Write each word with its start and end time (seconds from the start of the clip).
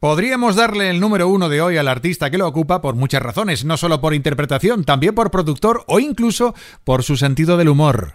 Podríamos 0.00 0.56
darle 0.56 0.90
el 0.90 1.00
número 1.00 1.28
uno 1.28 1.48
de 1.48 1.62
hoy 1.62 1.78
al 1.78 1.88
artista 1.88 2.30
que 2.30 2.36
lo 2.36 2.46
ocupa 2.46 2.82
por 2.82 2.94
muchas 2.96 3.22
razones, 3.22 3.64
no 3.64 3.76
solo 3.78 4.00
por 4.00 4.12
interpretación, 4.12 4.84
también 4.84 5.14
por 5.14 5.30
productor 5.30 5.84
o 5.86 6.00
incluso 6.00 6.54
por 6.84 7.02
su 7.02 7.16
sentido 7.16 7.56
del 7.56 7.70
humor. 7.70 8.14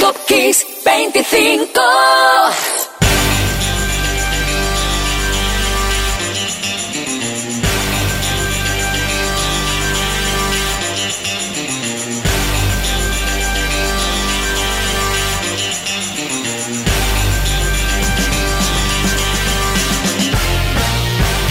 Top 0.00 0.16
25 0.28 1.80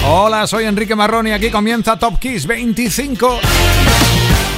Hola, 0.10 0.48
soy 0.48 0.64
Enrique 0.64 0.96
Marrón 0.96 1.28
y 1.28 1.32
aquí 1.32 1.50
comienza 1.50 2.00
Top 2.00 2.18
Kiss 2.18 2.48
25. 2.48 3.42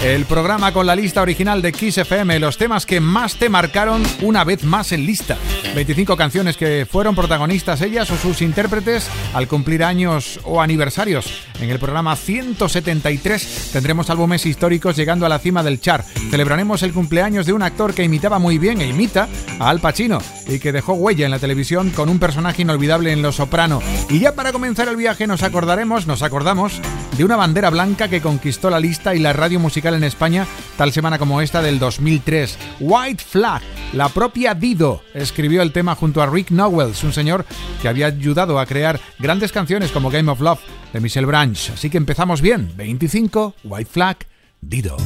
El 0.03 0.23
programa 0.23 0.71
con 0.71 0.85
la 0.85 0.95
lista 0.95 1.21
original 1.21 1.61
de 1.61 1.73
Kiss 1.73 1.97
FM, 1.97 2.39
los 2.39 2.57
temas 2.57 2.85
que 2.85 3.01
más 3.01 3.35
te 3.35 3.49
marcaron 3.49 4.01
una 4.21 4.45
vez 4.45 4.63
más 4.63 4.93
en 4.93 5.05
lista. 5.05 5.37
25 5.75 6.15
canciones 6.15 6.55
que 6.55 6.87
fueron 6.89 7.15
protagonistas 7.15 7.81
ellas 7.81 8.09
o 8.09 8.15
sus 8.15 8.41
intérpretes 8.41 9.09
al 9.33 9.49
cumplir 9.49 9.83
años 9.83 10.39
o 10.45 10.61
aniversarios. 10.61 11.43
En 11.59 11.69
el 11.69 11.79
programa 11.79 12.15
173 12.15 13.71
tendremos 13.73 14.09
álbumes 14.09 14.45
históricos 14.45 14.95
llegando 14.95 15.25
a 15.25 15.29
la 15.29 15.37
cima 15.37 15.63
del 15.63 15.81
chart. 15.81 16.05
Celebraremos 16.31 16.81
el 16.83 16.93
cumpleaños 16.93 17.45
de 17.45 17.51
un 17.51 17.61
actor 17.61 17.93
que 17.93 18.05
imitaba 18.05 18.39
muy 18.39 18.57
bien 18.57 18.79
e 18.79 18.87
imita 18.87 19.27
a 19.59 19.69
Al 19.69 19.81
Pacino 19.81 20.19
y 20.47 20.59
que 20.59 20.71
dejó 20.71 20.93
huella 20.93 21.25
en 21.25 21.31
la 21.31 21.39
televisión 21.39 21.89
con 21.89 22.07
un 22.07 22.19
personaje 22.19 22.61
inolvidable 22.61 23.11
en 23.11 23.21
Los 23.21 23.35
Soprano. 23.35 23.81
Y 24.09 24.19
ya 24.19 24.33
para 24.33 24.53
comenzar 24.53 24.87
el 24.87 24.95
viaje 24.95 25.27
nos 25.27 25.43
acordaremos, 25.43 26.07
nos 26.07 26.23
acordamos 26.23 26.81
de 27.17 27.25
una 27.25 27.35
bandera 27.35 27.69
blanca 27.69 28.07
que 28.07 28.21
conquistó 28.21 28.69
la 28.69 28.79
lista 28.79 29.13
y 29.13 29.19
la 29.19 29.33
radio 29.33 29.59
musical 29.59 29.88
en 29.93 30.03
España 30.03 30.45
tal 30.77 30.91
semana 30.91 31.17
como 31.17 31.41
esta 31.41 31.61
del 31.61 31.79
2003. 31.79 32.57
White 32.79 33.23
Flag, 33.23 33.61
la 33.93 34.09
propia 34.09 34.53
Dido 34.53 35.01
escribió 35.13 35.61
el 35.61 35.71
tema 35.71 35.95
junto 35.95 36.21
a 36.21 36.27
Rick 36.27 36.51
Nowells, 36.51 37.03
un 37.03 37.13
señor 37.13 37.45
que 37.81 37.87
había 37.87 38.07
ayudado 38.07 38.59
a 38.59 38.65
crear 38.65 38.99
grandes 39.19 39.51
canciones 39.51 39.91
como 39.91 40.09
Game 40.09 40.31
of 40.31 40.41
Love 40.41 40.59
de 40.93 40.99
Michelle 40.99 41.27
Branch. 41.27 41.71
Así 41.71 41.89
que 41.89 41.97
empezamos 41.97 42.41
bien. 42.41 42.71
25, 42.75 43.55
White 43.63 43.91
Flag, 43.91 44.17
Dido. 44.61 44.97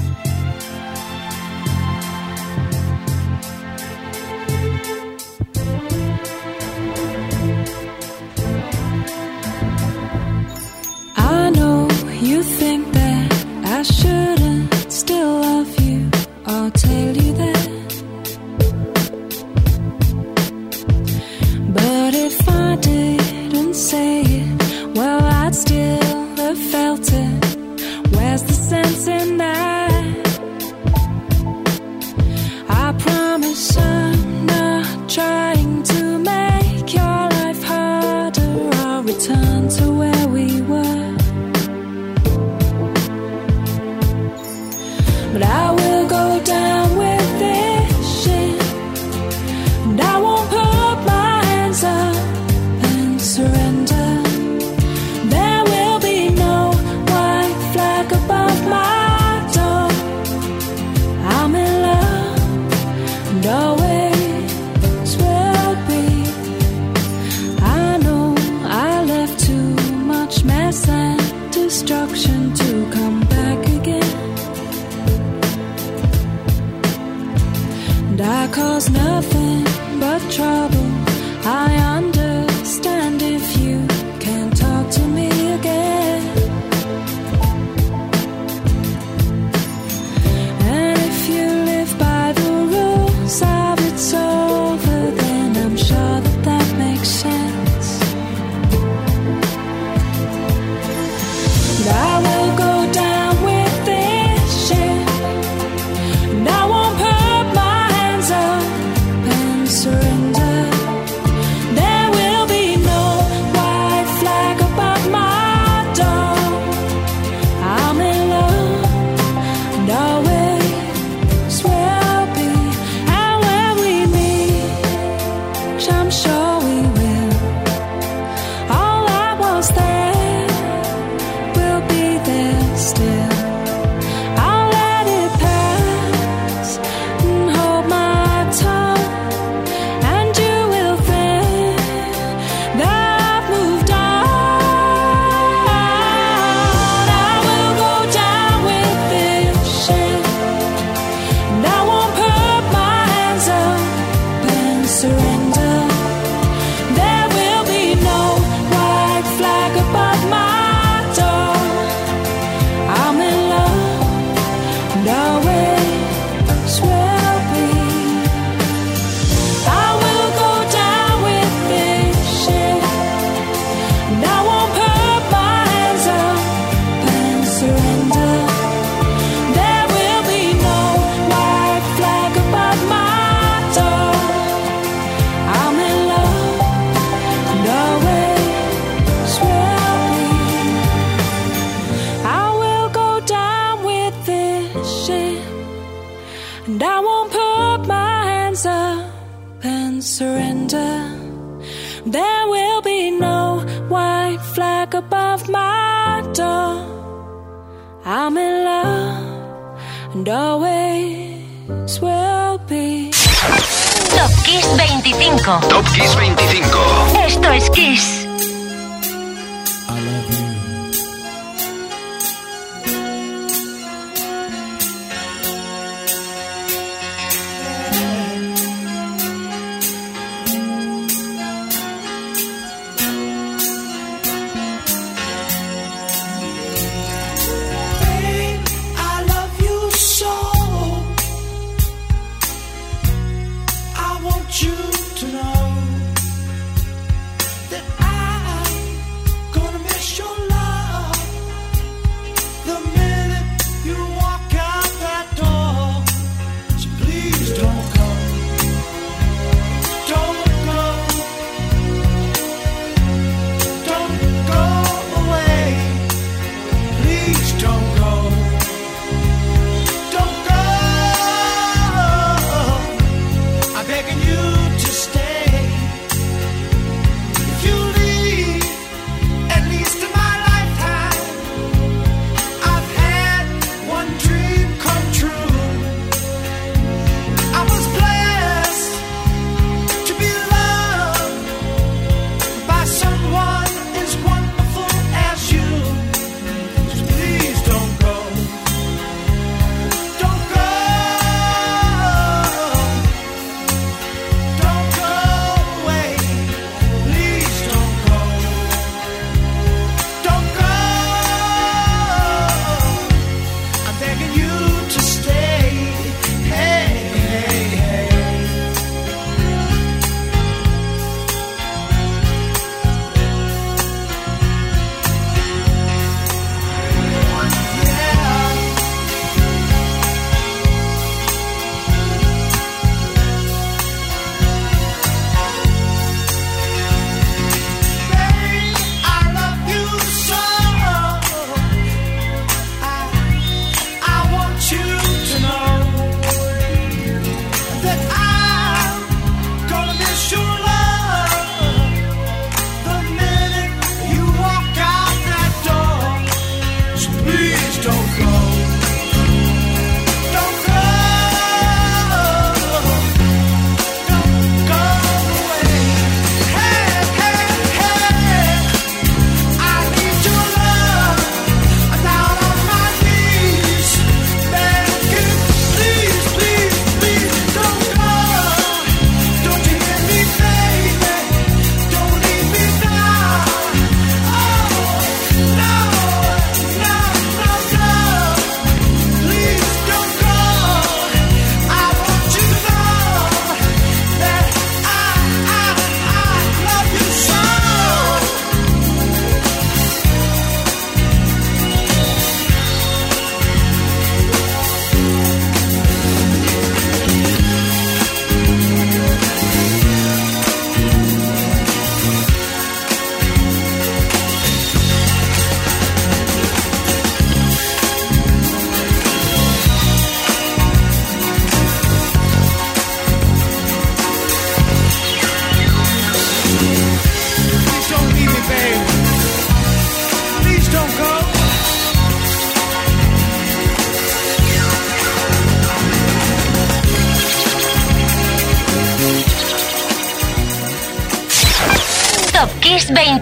Still 15.04 15.42
love 15.42 15.80
you. 15.82 16.10
I'll 16.46 16.72
tell 16.72 17.18
you 17.18 17.34
that. 17.34 17.63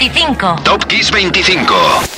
25. 0.09 0.63
Top 0.63 0.87
Kiss 0.87 1.11
25. 1.11 2.10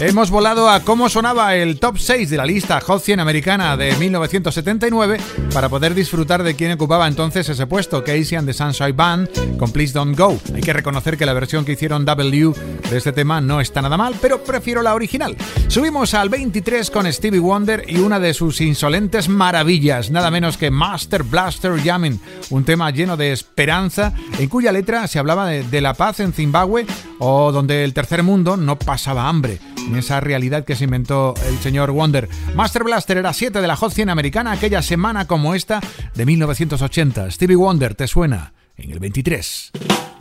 Hemos 0.00 0.30
volado 0.30 0.70
a 0.70 0.84
cómo 0.84 1.08
sonaba 1.08 1.56
el 1.56 1.80
top 1.80 1.98
6 1.98 2.30
de 2.30 2.36
la 2.36 2.46
lista 2.46 2.80
Hot 2.80 3.02
100 3.02 3.18
americana 3.18 3.76
de 3.76 3.96
1979 3.96 5.18
para 5.52 5.68
poder 5.68 5.92
disfrutar 5.92 6.44
de 6.44 6.54
quién 6.54 6.70
ocupaba 6.70 7.08
entonces 7.08 7.48
ese 7.48 7.66
puesto, 7.66 8.04
Casey 8.04 8.38
and 8.38 8.46
the 8.46 8.52
Sunshine 8.52 8.96
Band 8.96 9.58
con 9.58 9.72
Please 9.72 9.92
Don't 9.92 10.16
Go. 10.16 10.38
Hay 10.54 10.60
que 10.60 10.72
reconocer 10.72 11.16
que 11.16 11.26
la 11.26 11.32
versión 11.32 11.64
que 11.64 11.72
hicieron 11.72 12.04
W 12.04 12.52
de 12.88 12.96
este 12.96 13.10
tema 13.10 13.40
no 13.40 13.60
está 13.60 13.82
nada 13.82 13.96
mal, 13.96 14.14
pero 14.22 14.44
prefiero 14.44 14.82
la 14.82 14.94
original. 14.94 15.36
Subimos 15.66 16.14
al 16.14 16.28
23 16.28 16.92
con 16.92 17.12
Stevie 17.12 17.40
Wonder 17.40 17.84
y 17.88 17.98
una 17.98 18.20
de 18.20 18.34
sus 18.34 18.60
insolentes 18.60 19.28
maravillas, 19.28 20.12
nada 20.12 20.30
menos 20.30 20.56
que 20.56 20.70
Master 20.70 21.24
Blaster 21.24 21.76
Jamming, 21.76 22.20
un 22.50 22.62
tema 22.62 22.92
lleno 22.92 23.16
de 23.16 23.32
esperanza 23.32 24.14
en 24.38 24.48
cuya 24.48 24.70
letra 24.70 25.08
se 25.08 25.18
hablaba 25.18 25.48
de, 25.48 25.80
la 25.80 25.94
paz 25.94 26.20
en 26.20 26.32
Zimbabue 26.32 26.86
o 27.18 27.50
donde 27.50 27.82
el 27.82 27.94
tercer 27.94 28.22
mundo 28.22 28.56
no 28.56 28.78
pasaba 28.78 29.28
hambre 29.28 29.58
esa 29.96 30.20
realidad 30.20 30.64
que 30.64 30.76
se 30.76 30.84
inventó 30.84 31.34
el 31.46 31.58
señor 31.58 31.90
Wonder. 31.90 32.28
Master 32.54 32.84
Blaster 32.84 33.16
era 33.16 33.32
7 33.32 33.60
de 33.60 33.66
la 33.66 33.76
Hot 33.76 33.92
100 33.92 34.10
americana 34.10 34.52
aquella 34.52 34.82
semana 34.82 35.26
como 35.26 35.54
esta 35.54 35.80
de 36.14 36.26
1980. 36.26 37.30
Stevie 37.30 37.56
Wonder 37.56 37.94
te 37.94 38.06
suena 38.06 38.52
en 38.76 38.92
el 38.92 38.98
23. 38.98 40.17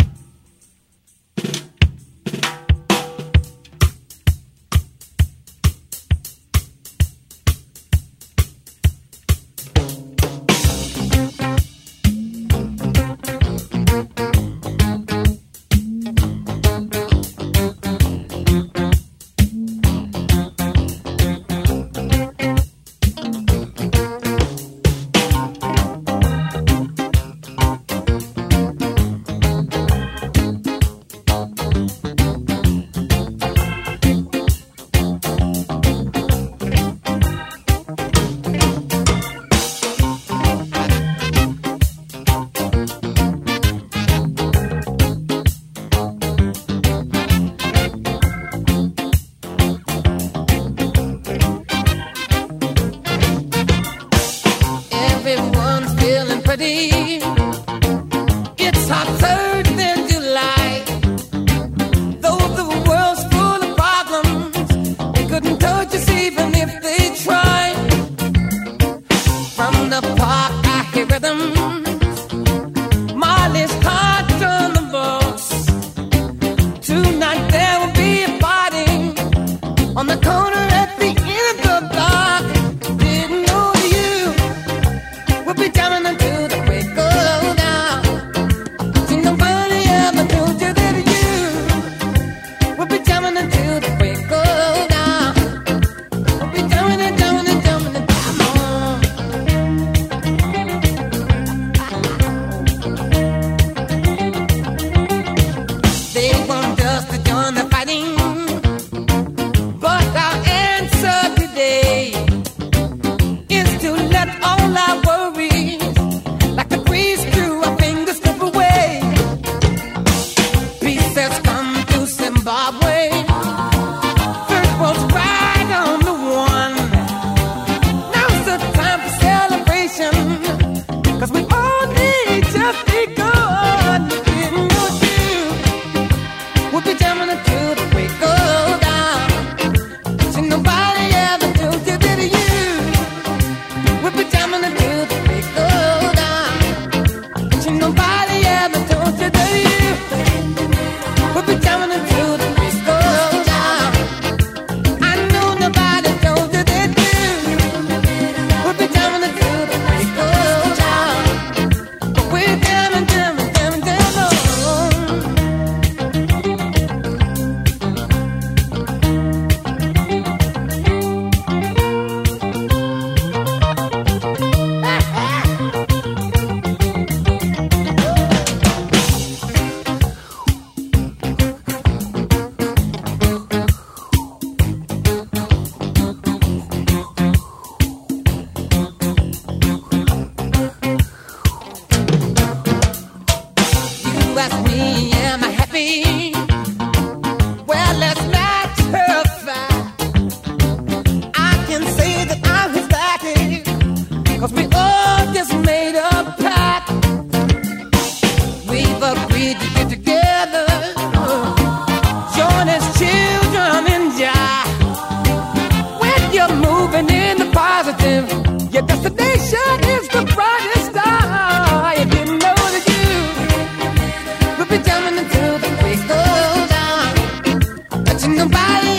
single 228.28 228.50
body 228.50 228.97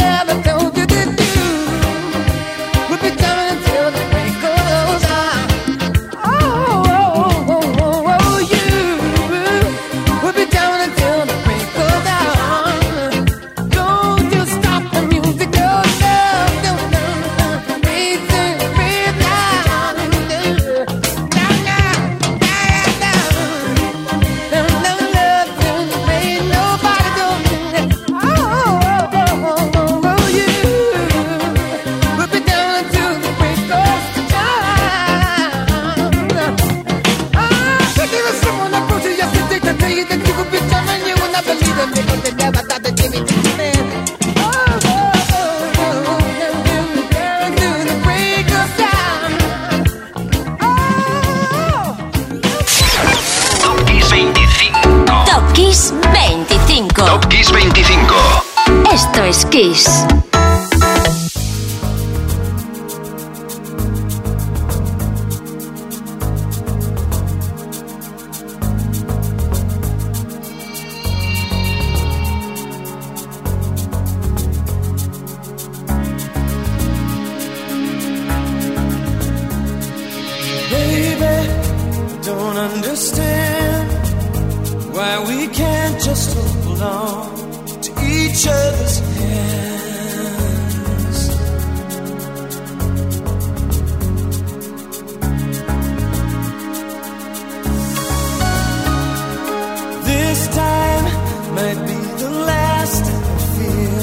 might 101.58 101.86
be 101.90 101.98
the 102.22 102.30
last 102.50 103.04
I 103.04 103.38
fear 103.54 104.00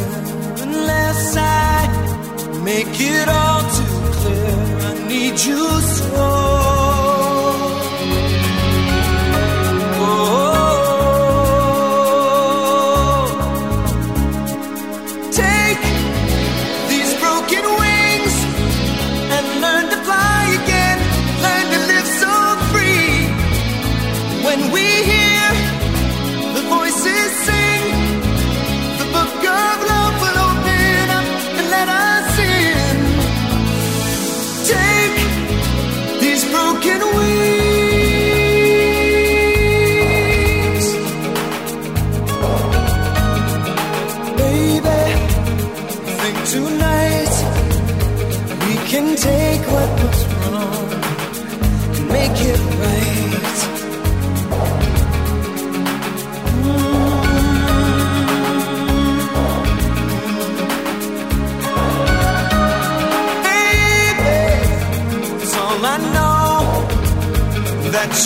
unless 0.67 1.37
I 1.37 2.61
make 2.69 2.95
it 3.13 3.27
all 3.29 3.61
too 3.77 3.97
clear. 4.17 4.55
I 4.89 5.07
need 5.07 5.39
you 5.49 5.63
so. 5.97 6.44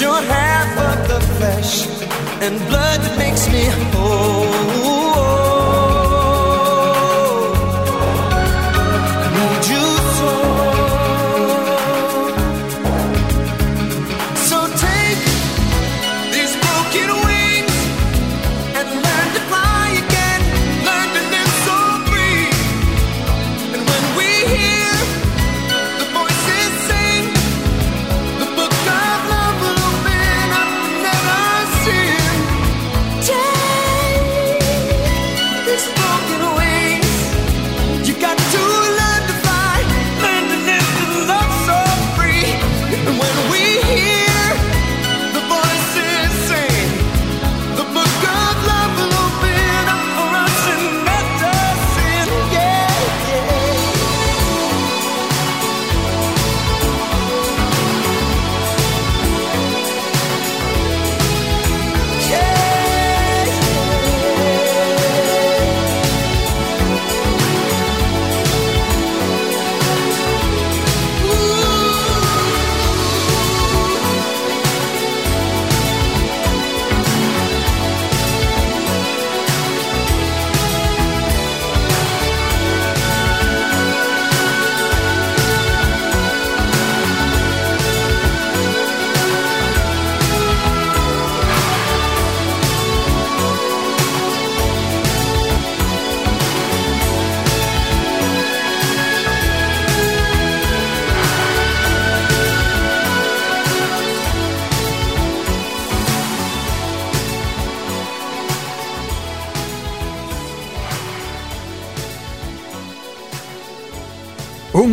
You're 0.10 0.22
half 0.24 0.72
of 0.90 1.08
the 1.08 1.20
flesh 1.36 1.88
and 2.44 2.58
blood 2.68 3.00
that 3.02 3.16
makes 3.18 3.48
me 3.54 3.64
whole. 3.92 4.49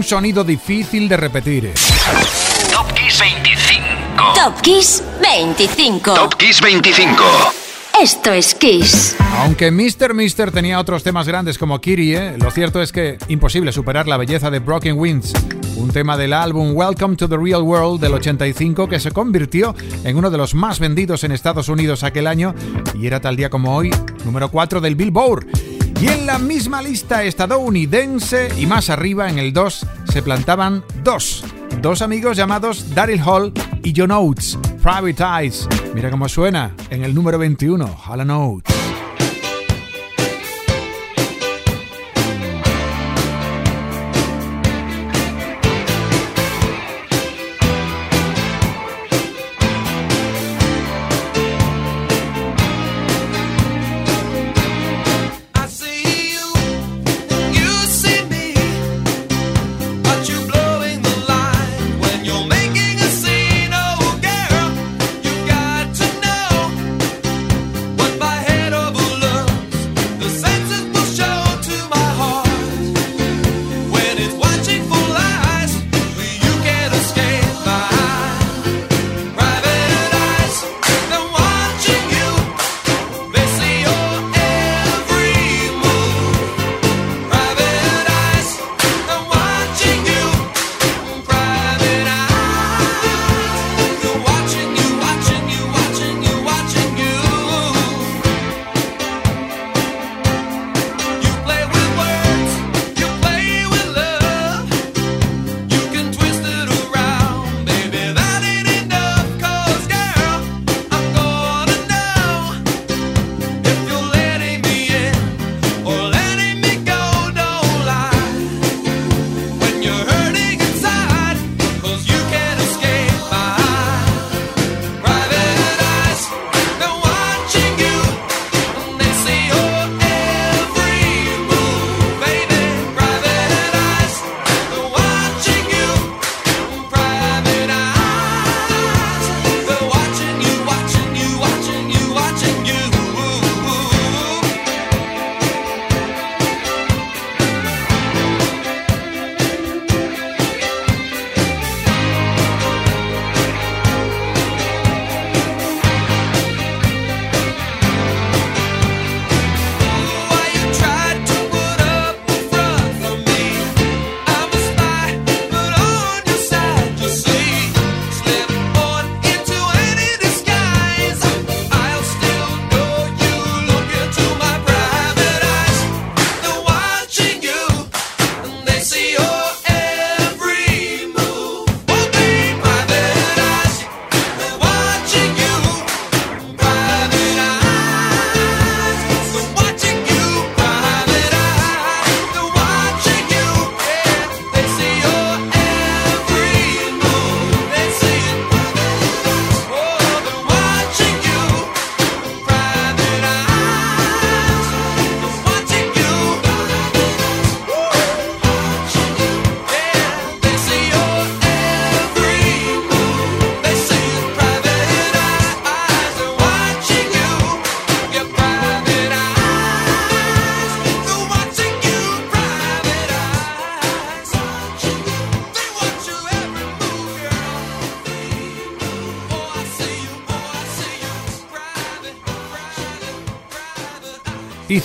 Sonido 0.07 0.45
difícil 0.45 1.09
de 1.09 1.17
repetir. 1.17 1.73
Top 2.71 2.93
Kiss 2.93 3.19
25. 3.19 4.35
Top 4.37 4.61
Kiss 4.61 5.03
25. 5.21 6.15
Top 6.15 6.35
Kiss 6.37 6.61
25. 6.61 7.25
Esto 8.01 8.33
es 8.33 8.55
Kiss. 8.55 9.17
Aunque 9.39 9.73
Mr. 9.73 10.15
Mister 10.15 10.53
tenía 10.53 10.79
otros 10.79 11.03
temas 11.03 11.27
grandes 11.27 11.59
como 11.59 11.81
Kirie, 11.81 12.39
lo 12.39 12.53
cierto 12.53 12.81
es 12.81 12.93
que 12.93 13.19
imposible 13.27 13.73
superar 13.73 14.07
la 14.07 14.17
belleza 14.17 14.49
de 14.51 14.61
Broken 14.61 14.97
Winds, 14.97 15.33
un 15.77 15.91
tema 15.91 16.17
del 16.17 16.35
álbum 16.35 16.77
Welcome 16.77 17.17
to 17.17 17.29
the 17.29 17.37
Real 17.37 17.63
World 17.63 18.01
del 18.01 18.15
85 18.15 18.89
que 18.89 19.01
se 19.01 19.11
convirtió 19.11 19.75
en 20.05 20.17
uno 20.17 20.31
de 20.31 20.39
los 20.39 20.55
más 20.55 20.79
vendidos 20.79 21.25
en 21.25 21.33
Estados 21.33 21.69
Unidos 21.69 22.05
aquel 22.05 22.29
año 22.29 22.55
y 22.95 23.09
era 23.09 23.21
tal 23.21 23.35
día 23.35 23.51
como 23.51 23.75
hoy 23.75 23.91
número 24.25 24.51
4 24.51 24.81
del 24.81 24.95
Billboard. 24.95 25.76
Y 26.01 26.09
en 26.09 26.27
la 26.27 26.39
misma 26.39 26.83
lista 26.83 27.25
estadounidense 27.25 28.51
y 28.59 28.67
más 28.67 28.91
arriba 28.91 29.29
en 29.31 29.39
el 29.39 29.53
2 29.53 29.87
se 30.13 30.23
plantaban 30.23 30.85
dos, 31.03 31.43
dos 31.81 32.03
amigos 32.03 32.37
llamados 32.37 32.95
Daryl 32.95 33.23
Hall 33.25 33.53
y 33.83 33.95
John 33.97 34.11
Oates, 34.11 34.59
Private 34.83 35.25
Eyes. 35.41 35.67
Mira 35.95 36.11
cómo 36.11 36.29
suena 36.29 36.75
en 36.91 37.03
el 37.03 37.15
número 37.15 37.39
21, 37.39 37.97
Hall 38.07 38.31
Oates. 38.31 38.86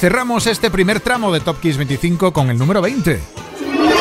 cerramos 0.01 0.47
este 0.47 0.71
primer 0.71 0.99
tramo 0.99 1.31
de 1.31 1.41
Top 1.41 1.59
Kiss 1.59 1.77
25 1.77 2.33
con 2.33 2.49
el 2.49 2.57
número 2.57 2.81
20. 2.81 3.19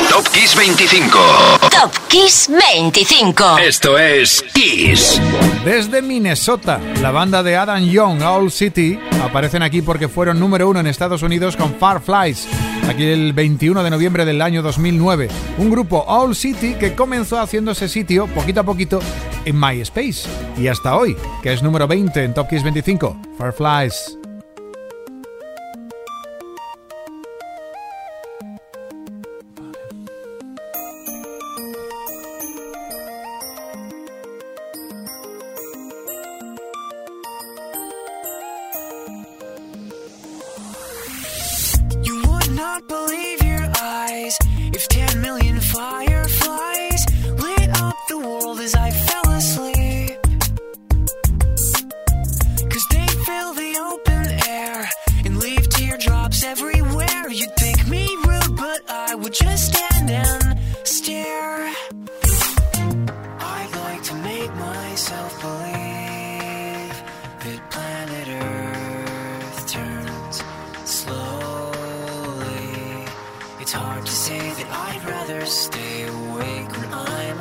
Top 0.09 0.27
Kiss 0.33 0.57
25. 0.57 1.19
Top 1.61 1.93
Kiss 2.09 2.49
25. 2.49 3.59
Esto 3.59 3.99
es 3.99 4.43
Kiss. 4.55 5.21
Desde 5.63 6.01
Minnesota, 6.01 6.81
la 7.03 7.11
banda 7.11 7.43
de 7.43 7.55
Adam 7.55 7.85
Young, 7.85 8.23
All 8.23 8.51
City, 8.51 8.99
aparecen 9.23 9.63
aquí 9.63 9.83
porque 9.83 10.09
fueron 10.09 10.41
número 10.41 10.71
uno 10.71 10.81
en 10.81 10.87
Estados 10.87 11.23
Unidos 11.23 11.55
con 11.55 11.75
Far 11.75 12.01
Flies, 12.01 12.49
aquí 12.89 13.05
el 13.05 13.35
21 13.35 13.83
de 13.83 13.91
noviembre 13.91 14.25
del 14.25 14.41
año 14.41 14.63
2009. 14.63 15.29
Un 15.59 15.69
grupo 15.69 16.03
All 16.09 16.35
City 16.35 16.77
que 16.81 16.95
comenzó 16.95 17.39
haciéndose 17.39 17.91
sitio 17.91 18.27
poquito 18.29 18.61
a 18.61 18.65
poquito 18.65 19.01
en 19.45 19.61
MySpace 19.61 20.23
y 20.57 20.69
hasta 20.69 20.97
hoy, 20.97 21.15
que 21.43 21.53
es 21.53 21.63
número 21.63 21.87
20 21.87 22.25
en 22.25 22.33
Top 22.33 22.49
Kiss 22.49 22.63
25, 22.63 23.21
Far 23.37 23.53
Flies. 23.53 24.20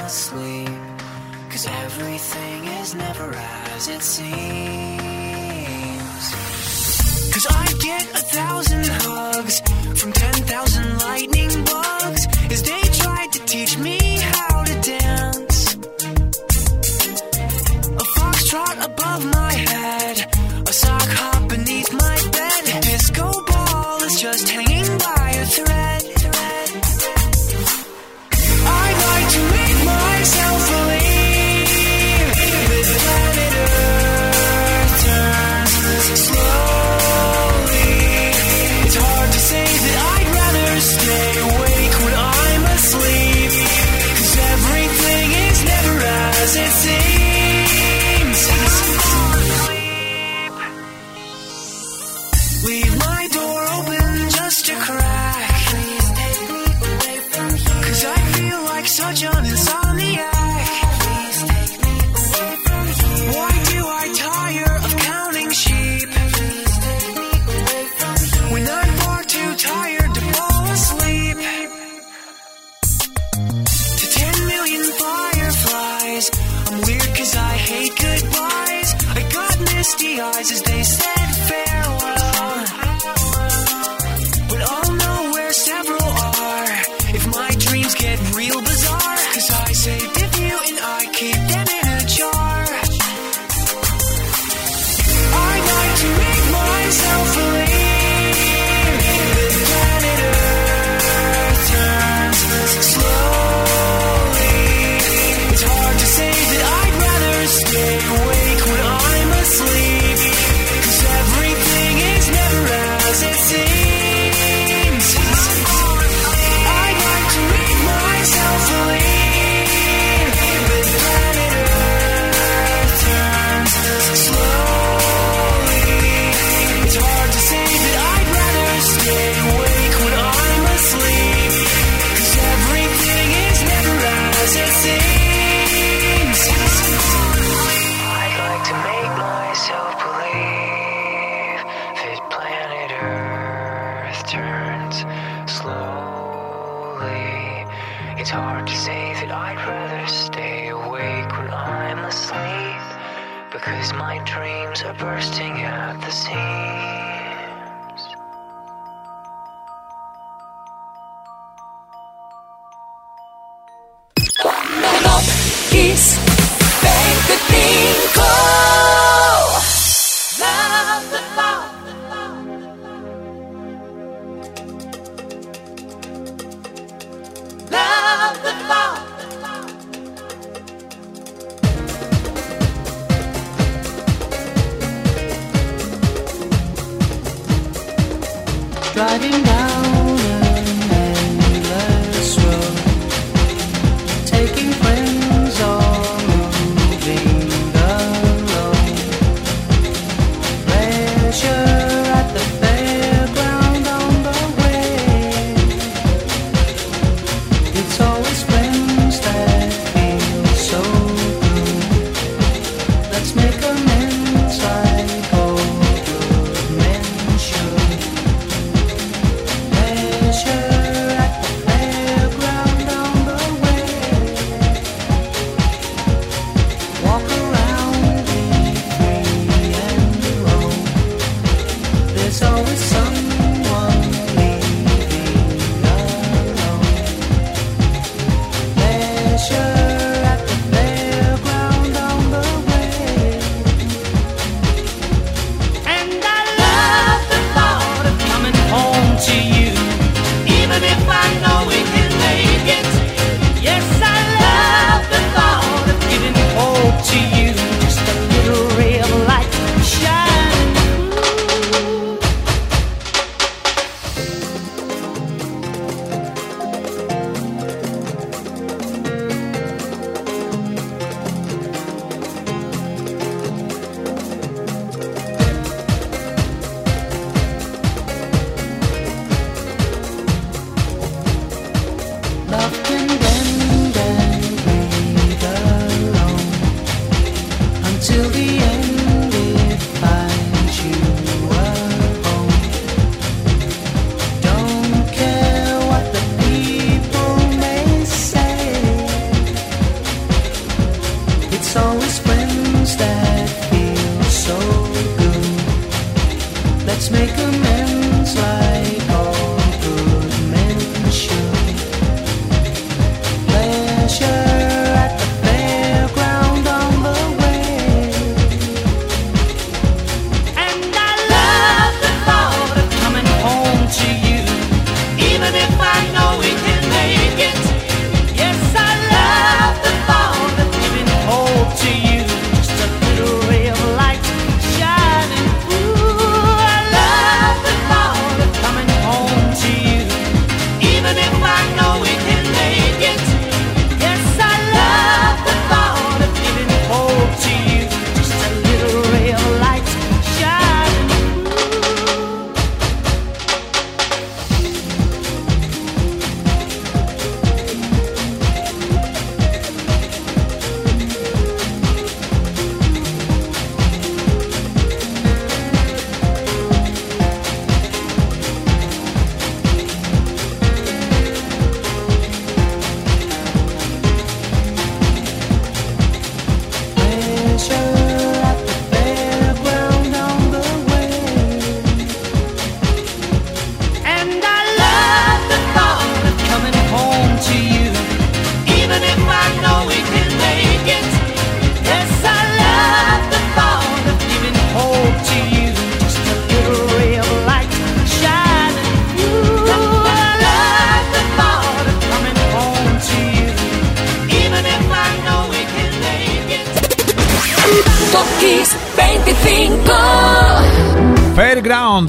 asleep. 0.09 0.69
Cause 1.51 1.67
everything 1.85 2.63
is 2.81 2.95
never 2.95 3.29
as 3.75 3.87
it 3.87 4.01
seems. 4.01 4.33
Cause 7.33 7.47
I 7.63 7.65
get 7.87 8.03
a 8.21 8.23
thousand 8.37 8.85
hugs 9.03 9.61
from 10.01 10.11
ten 10.11 10.33
thousand. 10.51 10.68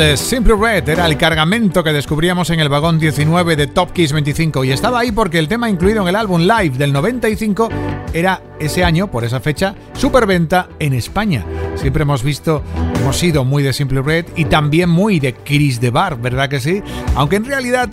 de 0.00 0.16
Simple 0.16 0.54
Red 0.56 0.88
era 0.88 1.04
el 1.04 1.18
cargamento 1.18 1.84
que 1.84 1.92
descubríamos 1.92 2.48
en 2.48 2.58
el 2.58 2.70
vagón 2.70 2.98
19 2.98 3.54
de 3.54 3.66
Top 3.66 3.92
Kiss 3.92 4.14
25 4.14 4.64
y 4.64 4.72
estaba 4.72 5.00
ahí 5.00 5.12
porque 5.12 5.38
el 5.38 5.46
tema 5.46 5.68
incluido 5.68 6.00
en 6.00 6.08
el 6.08 6.16
álbum 6.16 6.40
Live 6.40 6.78
del 6.78 6.90
95 6.90 7.68
era 8.14 8.42
ese 8.58 8.82
año, 8.82 9.10
por 9.10 9.24
esa 9.24 9.40
fecha, 9.40 9.74
superventa 9.92 10.70
en 10.78 10.94
España. 10.94 11.44
Siempre 11.76 12.04
hemos 12.04 12.22
visto, 12.22 12.62
hemos 12.98 13.16
sido 13.16 13.44
muy 13.44 13.62
de 13.62 13.74
Simple 13.74 14.00
Red 14.00 14.24
y 14.36 14.46
también 14.46 14.88
muy 14.88 15.20
de 15.20 15.34
Chris 15.34 15.82
de 15.82 15.90
Bar, 15.90 16.18
¿verdad 16.18 16.48
que 16.48 16.60
sí? 16.60 16.82
Aunque 17.14 17.36
en 17.36 17.44
realidad 17.44 17.90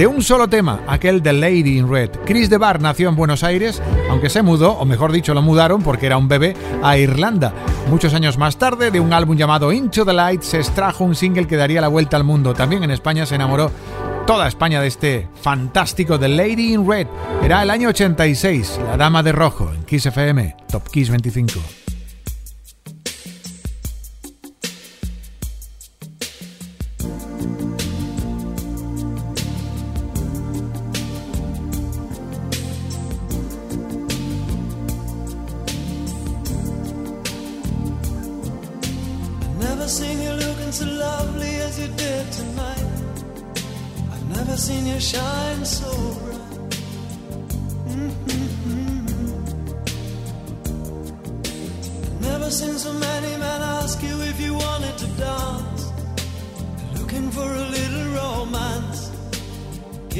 de 0.00 0.06
un 0.06 0.22
solo 0.22 0.48
tema, 0.48 0.80
aquel 0.86 1.22
de 1.22 1.34
Lady 1.34 1.76
in 1.76 1.86
Red. 1.86 2.08
Chris 2.24 2.48
de 2.48 2.56
DeBar 2.56 2.80
nació 2.80 3.10
en 3.10 3.16
Buenos 3.16 3.44
Aires, 3.44 3.82
aunque 4.08 4.30
se 4.30 4.40
mudó, 4.40 4.72
o 4.72 4.86
mejor 4.86 5.12
dicho, 5.12 5.34
lo 5.34 5.42
mudaron 5.42 5.82
porque 5.82 6.06
era 6.06 6.16
un 6.16 6.26
bebé, 6.26 6.56
a 6.82 6.96
Irlanda. 6.96 7.52
Muchos 7.90 8.14
años 8.14 8.38
más 8.38 8.56
tarde, 8.56 8.90
de 8.90 8.98
un 8.98 9.12
álbum 9.12 9.36
llamado 9.36 9.74
Into 9.74 10.06
the 10.06 10.14
Light, 10.14 10.40
se 10.40 10.56
extrajo 10.56 11.04
un 11.04 11.14
single 11.14 11.46
que 11.46 11.58
daría 11.58 11.82
la 11.82 11.88
vuelta 11.88 12.16
al 12.16 12.24
mundo. 12.24 12.54
También 12.54 12.82
en 12.82 12.92
España 12.92 13.26
se 13.26 13.34
enamoró 13.34 13.70
toda 14.26 14.48
España 14.48 14.80
de 14.80 14.88
este 14.88 15.28
fantástico 15.42 16.18
The 16.18 16.28
Lady 16.28 16.72
in 16.72 16.88
Red. 16.88 17.06
Era 17.42 17.62
el 17.62 17.68
año 17.68 17.90
86, 17.90 18.80
La 18.86 18.96
Dama 18.96 19.22
de 19.22 19.32
Rojo, 19.32 19.70
en 19.70 19.84
Kiss 19.84 20.06
FM, 20.06 20.56
Top 20.70 20.88
Kiss 20.88 21.10
25. 21.10 21.60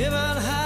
given 0.01 0.60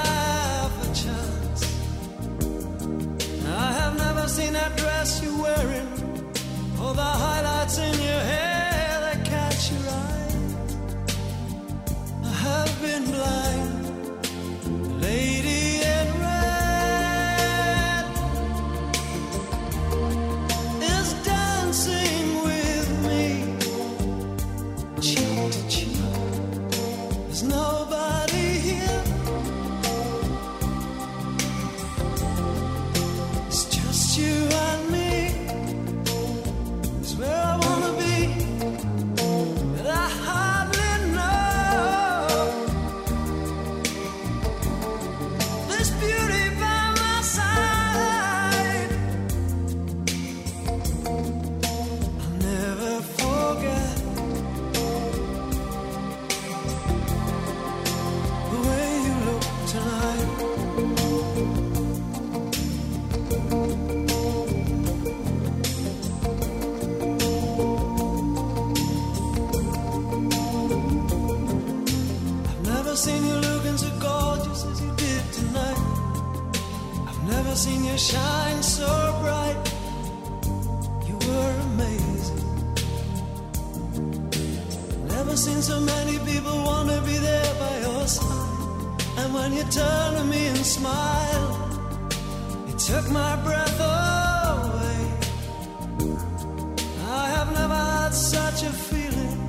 such 98.54 98.68
a 98.68 98.72
feeling, 98.72 99.48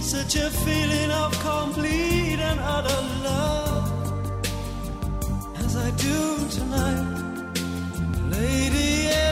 such 0.00 0.34
a 0.34 0.50
feeling 0.50 1.10
of 1.12 1.30
complete 1.38 2.40
and 2.40 2.58
utter 2.58 3.02
love. 3.22 3.86
As 5.58 5.76
I 5.76 5.90
do 5.92 6.48
tonight, 6.48 7.06
Lady. 8.30 9.31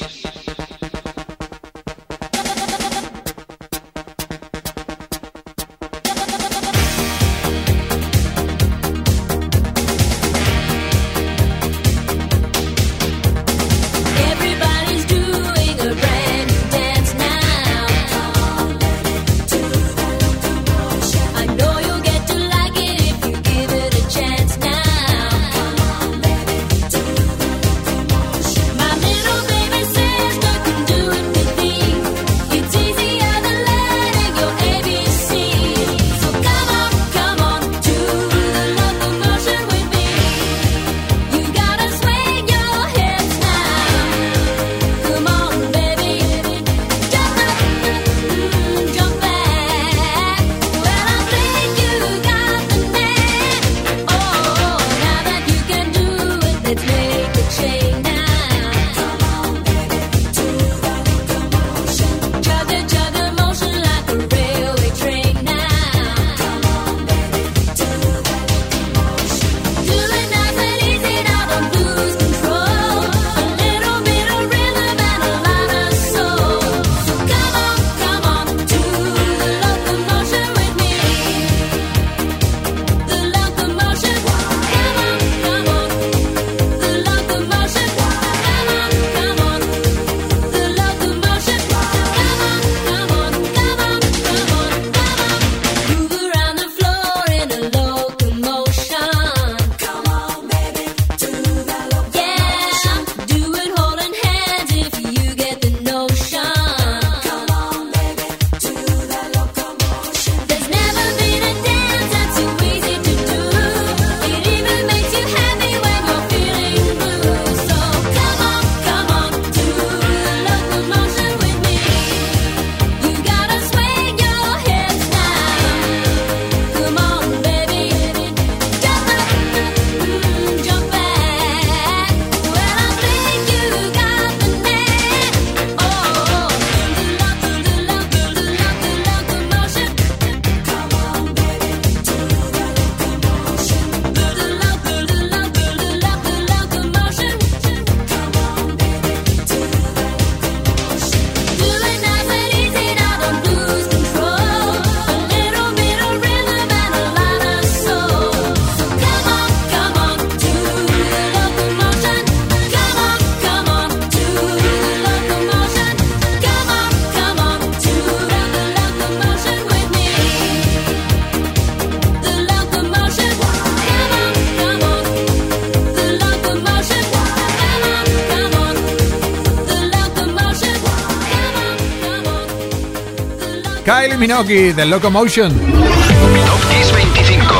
Minogue 184.21 184.71
de 184.75 184.85
Locomotion. 184.85 185.51
Topkiss 185.51 186.93
25. 186.93 187.55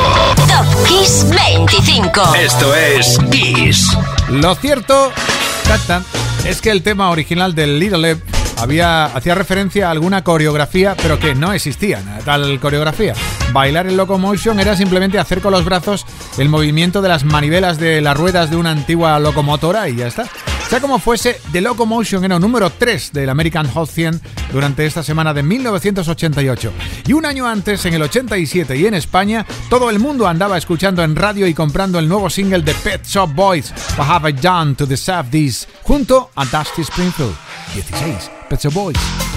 Topkiss 0.47 1.25
25. 1.27 2.35
Esto 2.35 2.75
es 2.75 3.17
Kiss. 3.31 3.97
Lo 4.29 4.53
cierto 4.53 5.11
tata, 5.67 6.03
es 6.45 6.61
que 6.61 6.69
el 6.69 6.83
tema 6.83 7.09
original 7.09 7.55
del 7.55 7.79
Little 7.79 8.11
Ebb 8.11 8.21
había, 8.59 9.05
hacía 9.05 9.33
referencia 9.33 9.87
a 9.87 9.91
alguna 9.91 10.23
coreografía, 10.23 10.95
pero 11.01 11.17
que 11.17 11.33
no 11.33 11.51
existía 11.51 11.99
tal 12.25 12.59
coreografía. 12.59 13.15
Bailar 13.51 13.87
en 13.87 13.97
locomotion 13.97 14.59
era 14.59 14.75
simplemente 14.75 15.17
hacer 15.17 15.41
con 15.41 15.53
los 15.53 15.65
brazos 15.65 16.05
el 16.37 16.47
movimiento 16.47 17.01
de 17.01 17.09
las 17.09 17.23
manivelas 17.23 17.79
de 17.79 18.01
las 18.01 18.15
ruedas 18.15 18.51
de 18.51 18.57
una 18.57 18.69
antigua 18.69 19.17
locomotora 19.19 19.89
y 19.89 19.95
ya 19.95 20.05
está. 20.05 20.29
Sea 20.71 20.79
como 20.79 20.99
fuese, 20.99 21.41
The 21.51 21.59
Locomotion 21.59 22.23
era 22.23 22.39
número 22.39 22.69
3 22.69 23.11
del 23.11 23.29
American 23.29 23.67
Hot 23.67 23.89
100 23.89 24.21
durante 24.53 24.85
esta 24.85 25.03
semana 25.03 25.33
de 25.33 25.43
1988. 25.43 26.71
Y 27.07 27.11
un 27.11 27.25
año 27.25 27.45
antes, 27.45 27.85
en 27.85 27.93
el 27.93 28.01
87 28.03 28.77
y 28.77 28.85
en 28.85 28.93
España, 28.93 29.45
todo 29.69 29.89
el 29.89 29.99
mundo 29.99 30.29
andaba 30.29 30.57
escuchando 30.57 31.03
en 31.03 31.17
radio 31.17 31.45
y 31.45 31.53
comprando 31.53 31.99
el 31.99 32.07
nuevo 32.07 32.29
single 32.29 32.61
de 32.61 32.73
Pet 32.73 33.05
Shop 33.05 33.29
Boys, 33.35 33.73
What 33.97 34.09
Have 34.09 34.29
I 34.29 34.31
Done 34.31 34.75
to 34.75 34.85
Deserve 34.85 35.29
This, 35.29 35.67
junto 35.83 36.29
a 36.35 36.45
Dusty 36.45 36.83
Springfield. 36.83 37.35
16, 37.73 38.31
Pet 38.47 38.61
Shop 38.61 38.73
Boys. 38.73 39.30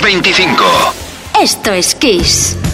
625. 0.00 0.64
Esto 1.42 1.72
es 1.72 1.96
Kiss. 1.96 2.67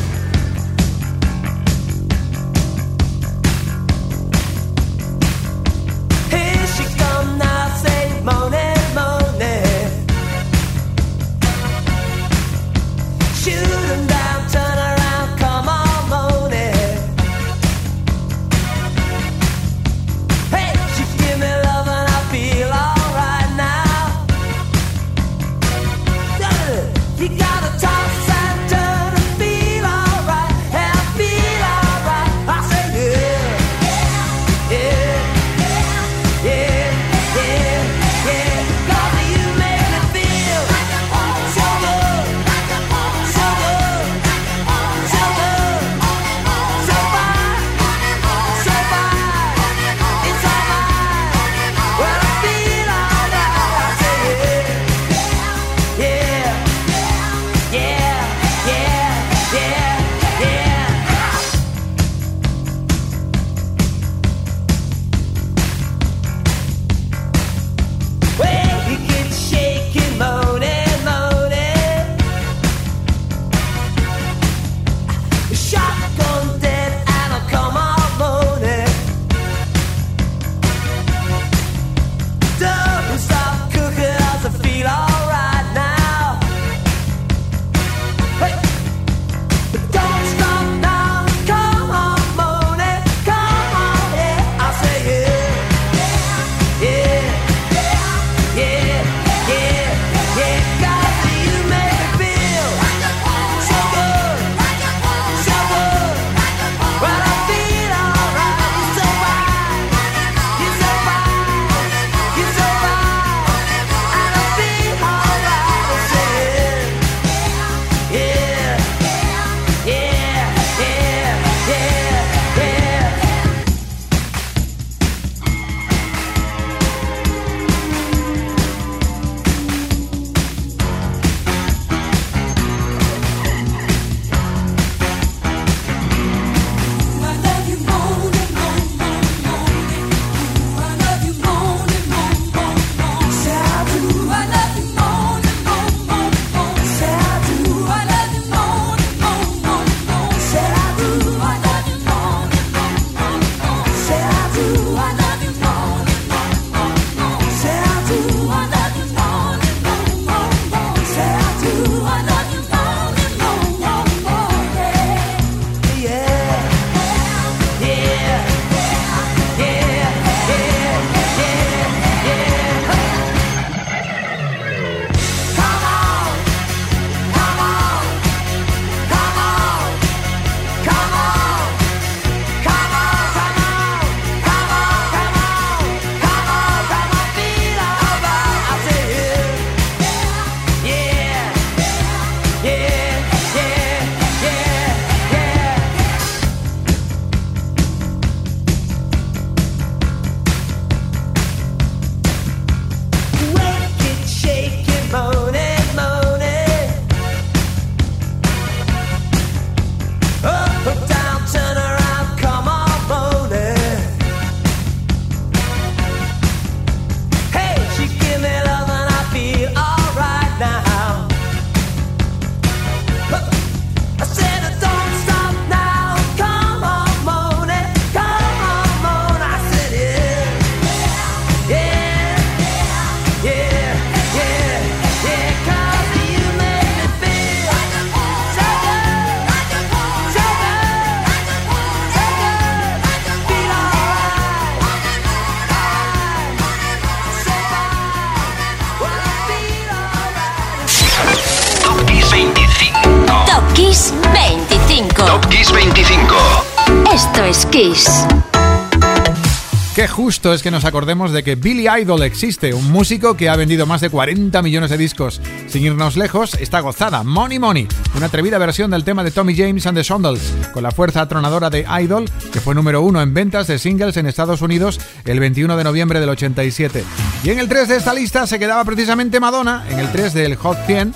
Qué 259.96 260.06
justo 260.06 260.54
es 260.54 260.62
que 260.62 260.70
nos 260.70 260.84
acordemos 260.84 261.32
de 261.32 261.42
que 261.42 261.56
Billy 261.56 261.88
Idol 261.88 262.22
existe, 262.22 262.72
un 262.72 262.92
músico 262.92 263.36
que 263.36 263.48
ha 263.48 263.56
vendido 263.56 263.84
más 263.84 264.00
de 264.00 264.10
40 264.10 264.62
millones 264.62 264.90
de 264.90 264.96
discos. 264.96 265.40
Sin 265.66 265.82
irnos 265.82 266.16
lejos, 266.16 266.54
está 266.54 266.78
gozada 266.78 267.24
Money 267.24 267.58
Money, 267.58 267.88
una 268.14 268.26
atrevida 268.26 268.58
versión 268.58 268.92
del 268.92 269.02
tema 269.02 269.24
de 269.24 269.32
Tommy 269.32 269.56
James 269.56 269.84
and 269.88 269.98
the 269.98 270.04
Shondells, 270.04 270.52
con 270.72 270.84
la 270.84 270.92
fuerza 270.92 271.22
atronadora 271.22 271.68
de 271.68 271.84
Idol, 272.00 272.30
que 272.52 272.60
fue 272.60 272.76
número 272.76 273.02
uno 273.02 273.20
en 273.20 273.34
ventas 273.34 273.66
de 273.66 273.80
singles 273.80 274.16
en 274.18 274.26
Estados 274.26 274.62
Unidos 274.62 275.00
el 275.24 275.40
21 275.40 275.76
de 275.76 275.82
noviembre 275.82 276.20
del 276.20 276.28
87. 276.28 277.02
Y 277.42 277.50
en 277.50 277.58
el 277.58 277.68
3 277.68 277.88
de 277.88 277.96
esta 277.96 278.14
lista 278.14 278.46
se 278.46 278.60
quedaba 278.60 278.84
precisamente 278.84 279.40
Madonna, 279.40 279.84
en 279.90 279.98
el 279.98 280.12
3 280.12 280.32
del 280.32 280.54
Hot 280.54 280.78
100, 280.86 281.12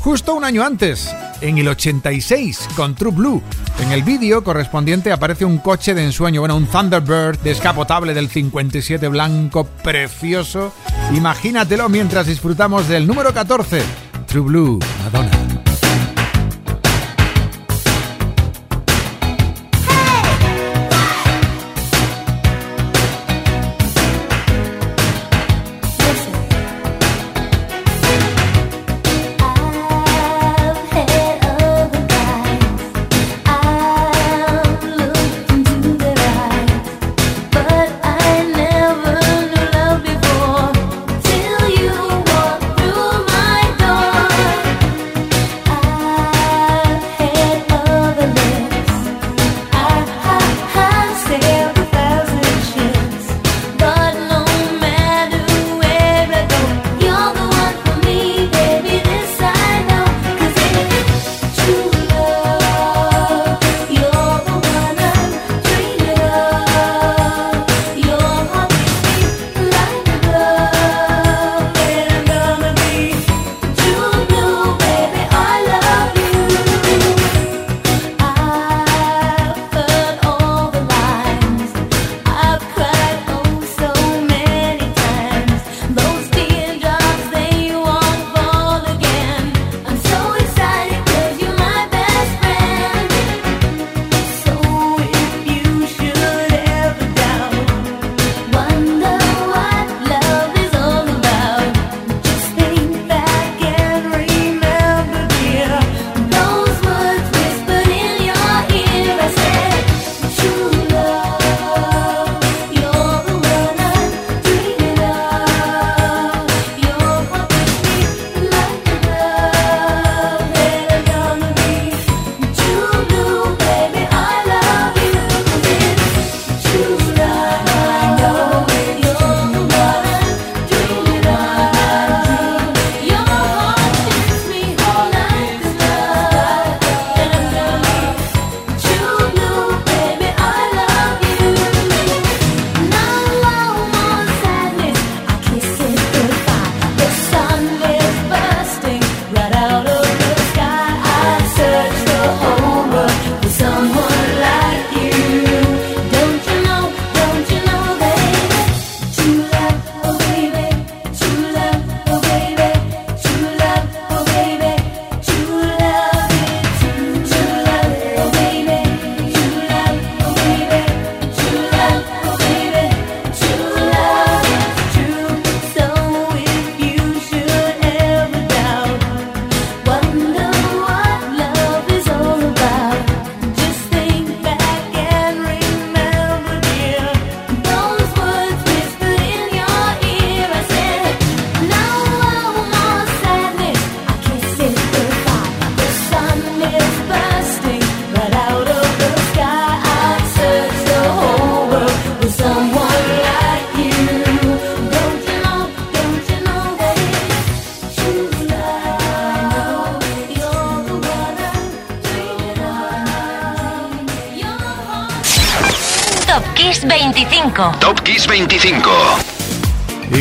justo 0.00 0.34
un 0.34 0.44
año 0.44 0.64
antes, 0.64 1.14
en 1.40 1.58
el 1.58 1.68
86, 1.68 2.68
con 2.76 2.94
True 2.94 3.12
Blue. 3.12 3.42
En 3.80 3.92
el 3.92 4.02
vídeo 4.02 4.42
correspondiente 4.42 5.12
aparece 5.12 5.44
un 5.44 5.58
coche 5.58 5.94
de 5.94 6.04
ensueño, 6.04 6.40
bueno, 6.40 6.56
un 6.56 6.66
Thunderbird 6.66 7.38
descapotable 7.40 8.14
del 8.14 8.28
57 8.28 9.08
blanco, 9.08 9.64
precioso. 9.82 10.72
Imagínatelo 11.14 11.88
mientras 11.88 12.26
disfrutamos 12.26 12.88
del 12.88 13.06
número 13.06 13.32
14, 13.32 13.82
True 14.26 14.42
Blue, 14.42 14.78
Madonna. 15.04 15.39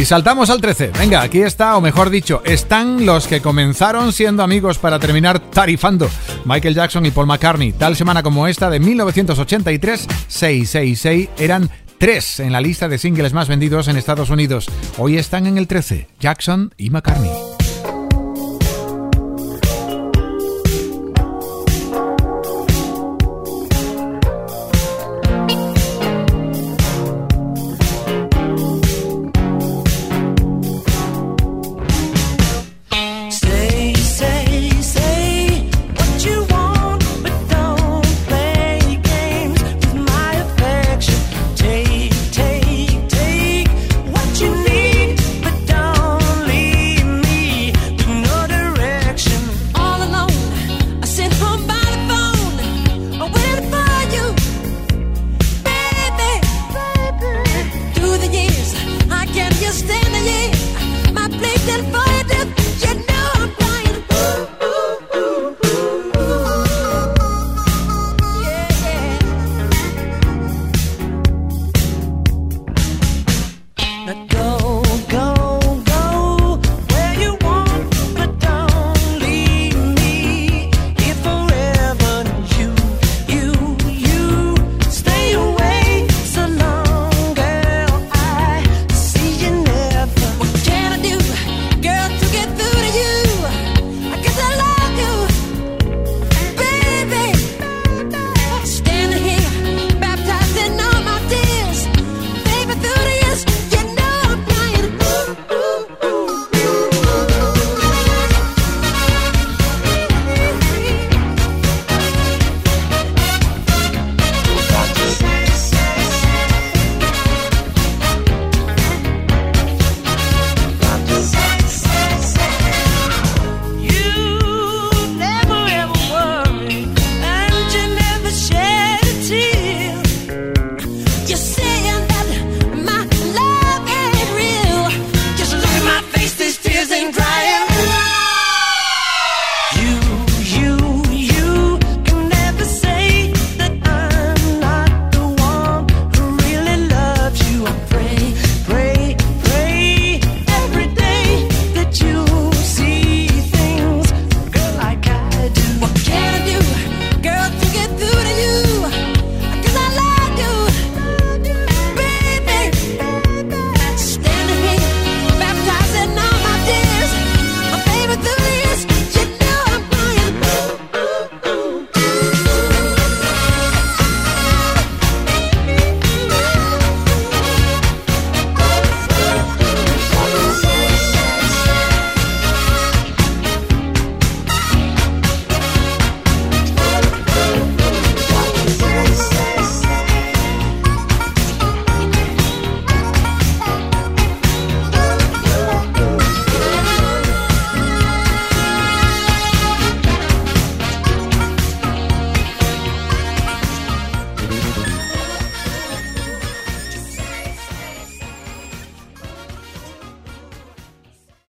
Saltamos 0.09 0.49
al 0.49 0.59
13. 0.59 0.91
Venga, 0.97 1.21
aquí 1.21 1.43
está, 1.43 1.77
o 1.77 1.81
mejor 1.81 2.09
dicho, 2.09 2.41
están 2.43 3.05
los 3.05 3.27
que 3.27 3.41
comenzaron 3.41 4.11
siendo 4.11 4.41
amigos 4.41 4.79
para 4.79 4.97
terminar 4.97 5.37
tarifando. 5.37 6.09
Michael 6.45 6.73
Jackson 6.73 7.05
y 7.05 7.11
Paul 7.11 7.27
McCartney. 7.27 7.73
Tal 7.73 7.95
semana 7.95 8.23
como 8.23 8.47
esta 8.47 8.71
de 8.71 8.79
1983, 8.79 10.07
666 10.27 11.29
eran 11.37 11.69
tres 11.99 12.39
en 12.39 12.51
la 12.51 12.59
lista 12.59 12.87
de 12.87 12.97
singles 12.97 13.33
más 13.33 13.47
vendidos 13.47 13.87
en 13.87 13.97
Estados 13.97 14.31
Unidos. 14.31 14.67
Hoy 14.97 15.17
están 15.17 15.45
en 15.45 15.59
el 15.59 15.67
13, 15.67 16.07
Jackson 16.19 16.73
y 16.75 16.89
McCartney. 16.89 17.48